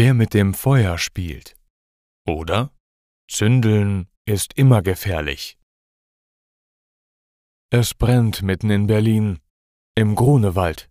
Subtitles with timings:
[0.00, 1.56] Wer mit dem Feuer spielt.
[2.24, 2.70] Oder?
[3.28, 5.58] Zündeln ist immer gefährlich.
[7.72, 9.40] Es brennt mitten in Berlin,
[9.96, 10.88] im Grunewald.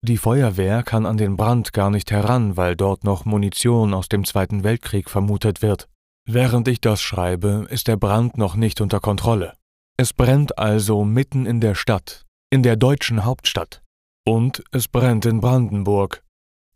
[0.00, 4.24] Die Feuerwehr kann an den Brand gar nicht heran, weil dort noch Munition aus dem
[4.24, 5.90] Zweiten Weltkrieg vermutet wird.
[6.26, 9.52] Während ich das schreibe, ist der Brand noch nicht unter Kontrolle.
[9.98, 13.82] Es brennt also mitten in der Stadt, in der deutschen Hauptstadt.
[14.26, 16.22] Und es brennt in Brandenburg,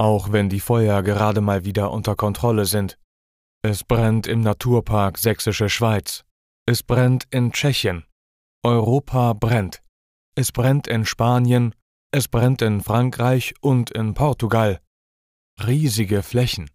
[0.01, 2.99] auch wenn die Feuer gerade mal wieder unter Kontrolle sind.
[3.61, 6.25] Es brennt im Naturpark Sächsische Schweiz.
[6.67, 8.07] Es brennt in Tschechien.
[8.65, 9.83] Europa brennt.
[10.35, 11.75] Es brennt in Spanien,
[12.13, 14.81] es brennt in Frankreich und in Portugal.
[15.67, 16.71] Riesige Flächen,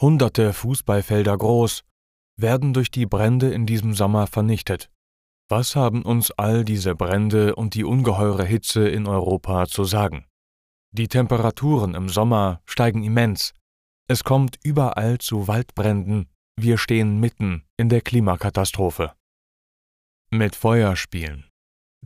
[0.00, 1.84] hunderte Fußballfelder groß,
[2.36, 4.90] werden durch die Brände in diesem Sommer vernichtet.
[5.48, 10.26] Was haben uns all diese Brände und die ungeheure Hitze in Europa zu sagen?
[10.96, 13.52] Die Temperaturen im Sommer steigen immens.
[14.06, 16.28] Es kommt überall zu Waldbränden.
[16.54, 19.12] Wir stehen mitten in der Klimakatastrophe.
[20.30, 21.50] Mit Feuer spielen.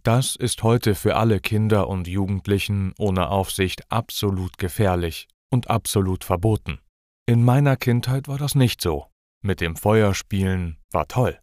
[0.03, 6.79] Das ist heute für alle Kinder und Jugendlichen ohne Aufsicht absolut gefährlich und absolut verboten.
[7.27, 9.09] In meiner Kindheit war das nicht so.
[9.43, 11.39] Mit dem Feuerspielen war toll.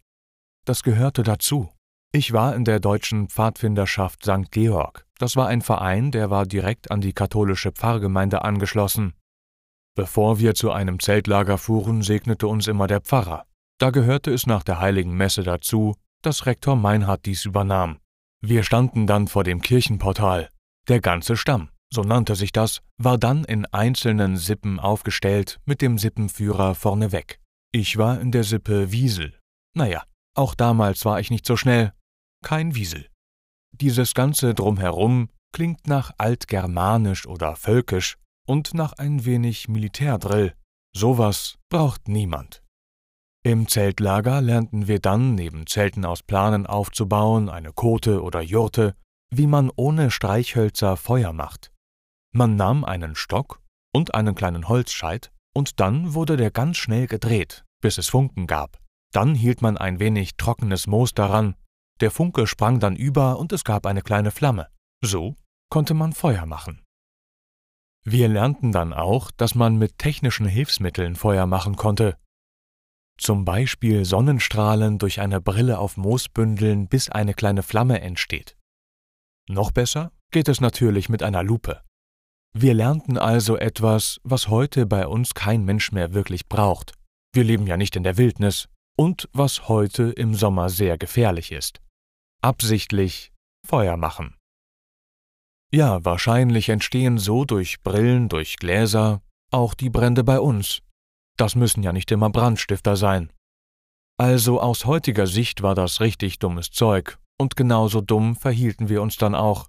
[0.64, 1.70] Das gehörte dazu.
[2.12, 4.50] Ich war in der deutschen Pfadfinderschaft St.
[4.50, 5.05] Georg.
[5.18, 9.14] Das war ein Verein, der war direkt an die katholische Pfarrgemeinde angeschlossen.
[9.96, 13.46] Bevor wir zu einem Zeltlager fuhren, segnete uns immer der Pfarrer.
[13.78, 17.98] Da gehörte es nach der heiligen Messe dazu, dass Rektor Meinhard dies übernahm.
[18.42, 20.50] Wir standen dann vor dem Kirchenportal.
[20.88, 25.98] Der ganze Stamm, so nannte sich das, war dann in einzelnen Sippen aufgestellt, mit dem
[25.98, 27.40] Sippenführer vorneweg.
[27.72, 29.38] Ich war in der Sippe Wiesel.
[29.74, 30.02] Naja,
[30.34, 31.92] auch damals war ich nicht so schnell.
[32.44, 33.08] Kein Wiesel.
[33.80, 38.16] Dieses ganze Drumherum klingt nach altgermanisch oder völkisch
[38.46, 40.54] und nach ein wenig Militärdrill.
[40.94, 42.62] Sowas braucht niemand.
[43.44, 48.96] Im Zeltlager lernten wir dann, neben Zelten aus Planen aufzubauen, eine Kote oder Jurte,
[49.30, 51.70] wie man ohne Streichhölzer Feuer macht.
[52.32, 53.60] Man nahm einen Stock
[53.94, 58.78] und einen kleinen Holzscheit, und dann wurde der ganz schnell gedreht, bis es Funken gab.
[59.12, 61.54] Dann hielt man ein wenig trockenes Moos daran,
[62.00, 64.68] der Funke sprang dann über und es gab eine kleine Flamme.
[65.04, 65.36] So
[65.70, 66.82] konnte man Feuer machen.
[68.04, 72.16] Wir lernten dann auch, dass man mit technischen Hilfsmitteln Feuer machen konnte,
[73.18, 78.56] zum Beispiel Sonnenstrahlen durch eine Brille auf Moos bündeln, bis eine kleine Flamme entsteht.
[79.48, 81.82] Noch besser geht es natürlich mit einer Lupe.
[82.52, 86.92] Wir lernten also etwas, was heute bei uns kein Mensch mehr wirklich braucht.
[87.32, 91.80] Wir leben ja nicht in der Wildnis und was heute im Sommer sehr gefährlich ist.
[92.46, 93.32] Absichtlich
[93.66, 94.36] Feuer machen.
[95.72, 99.20] Ja, wahrscheinlich entstehen so durch Brillen, durch Gläser
[99.50, 100.80] auch die Brände bei uns,
[101.36, 103.32] das müssen ja nicht immer Brandstifter sein.
[104.16, 109.16] Also aus heutiger Sicht war das richtig dummes Zeug, und genauso dumm verhielten wir uns
[109.16, 109.66] dann auch.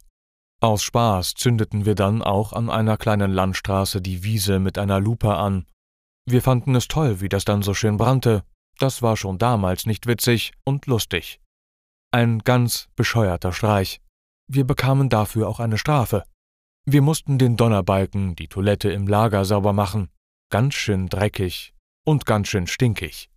[0.61, 5.35] Aus Spaß zündeten wir dann auch an einer kleinen Landstraße die Wiese mit einer Lupe
[5.35, 5.65] an.
[6.29, 8.43] Wir fanden es toll, wie das dann so schön brannte.
[8.77, 11.41] Das war schon damals nicht witzig und lustig.
[12.11, 14.01] Ein ganz bescheuerter Streich.
[14.47, 16.23] Wir bekamen dafür auch eine Strafe.
[16.85, 20.09] Wir mussten den Donnerbalken, die Toilette im Lager sauber machen
[20.49, 21.73] ganz schön dreckig
[22.05, 23.29] und ganz schön stinkig.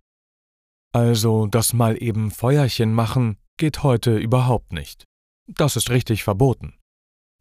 [0.93, 5.05] Also das mal eben Feuerchen machen geht heute überhaupt nicht.
[5.47, 6.77] Das ist richtig verboten.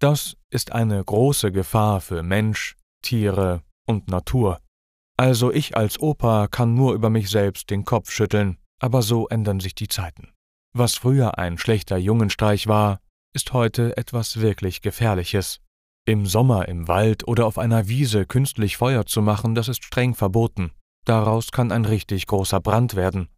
[0.00, 4.60] Das ist eine große Gefahr für Mensch, Tiere und Natur.
[5.16, 9.60] Also ich als Opa kann nur über mich selbst den Kopf schütteln, aber so ändern
[9.60, 10.32] sich die Zeiten.
[10.72, 13.00] Was früher ein schlechter Jungenstreich war,
[13.34, 15.60] ist heute etwas wirklich Gefährliches.
[16.06, 20.14] Im Sommer im Wald oder auf einer Wiese künstlich Feuer zu machen, das ist streng
[20.14, 20.72] verboten.
[21.04, 23.28] Daraus kann ein richtig großer Brand werden.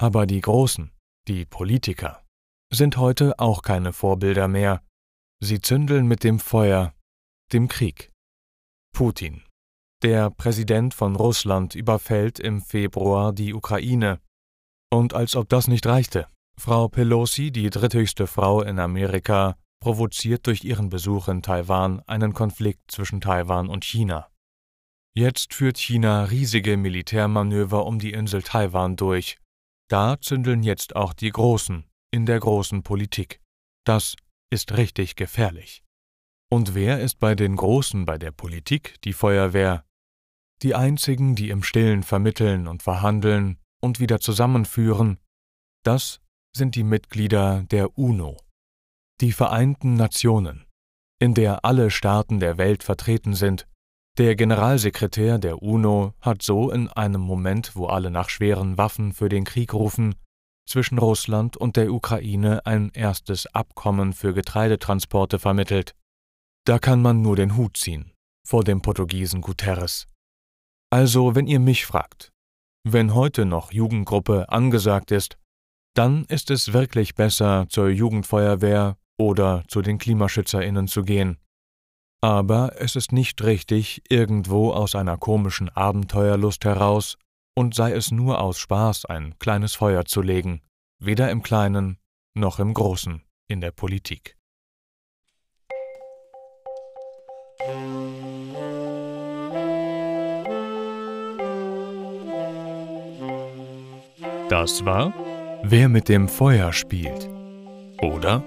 [0.00, 0.90] Aber die Großen,
[1.28, 2.24] die Politiker,
[2.72, 4.82] sind heute auch keine Vorbilder mehr.
[5.40, 6.94] Sie zündeln mit dem Feuer,
[7.52, 8.10] dem Krieg.
[8.94, 9.42] Putin.
[10.02, 14.20] Der Präsident von Russland überfällt im Februar die Ukraine.
[14.90, 20.64] Und als ob das nicht reichte, Frau Pelosi, die dritthöchste Frau in Amerika, provoziert durch
[20.64, 24.28] ihren Besuch in Taiwan einen Konflikt zwischen Taiwan und China.
[25.14, 29.38] Jetzt führt China riesige Militärmanöver um die Insel Taiwan durch.
[29.88, 33.40] Da zündeln jetzt auch die Großen in der großen Politik.
[33.84, 34.14] Das
[34.50, 35.82] ist richtig gefährlich.
[36.48, 39.84] Und wer ist bei den Großen bei der Politik die Feuerwehr?
[40.62, 45.18] Die einzigen, die im stillen vermitteln und verhandeln und wieder zusammenführen,
[45.82, 46.20] das
[46.54, 48.36] sind die Mitglieder der UNO,
[49.20, 50.66] die Vereinten Nationen,
[51.18, 53.66] in der alle Staaten der Welt vertreten sind.
[54.18, 59.28] Der Generalsekretär der UNO hat so in einem Moment, wo alle nach schweren Waffen für
[59.28, 60.14] den Krieg rufen,
[60.68, 65.94] zwischen Russland und der Ukraine ein erstes Abkommen für Getreidetransporte vermittelt.
[66.64, 68.12] Da kann man nur den Hut ziehen
[68.46, 70.06] vor dem Portugiesen Guterres.
[70.90, 72.32] Also, wenn ihr mich fragt,
[72.84, 75.38] wenn heute noch Jugendgruppe angesagt ist,
[75.94, 81.38] dann ist es wirklich besser, zur Jugendfeuerwehr oder zu den Klimaschützerinnen zu gehen.
[82.20, 87.16] Aber es ist nicht richtig, irgendwo aus einer komischen Abenteuerlust heraus
[87.54, 90.62] und sei es nur aus Spaß ein kleines Feuer zu legen,
[90.98, 91.98] weder im Kleinen
[92.34, 94.36] noch im Großen in der Politik.
[104.48, 105.12] Das war
[105.64, 107.28] Wer mit dem Feuer spielt.
[108.00, 108.42] Oder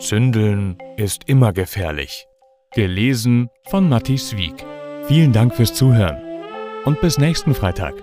[0.00, 2.26] Zündeln ist immer gefährlich.
[2.74, 4.66] Gelesen von Matthias Wieck.
[5.06, 6.18] Vielen Dank fürs Zuhören
[6.84, 7.94] und bis nächsten Freitag.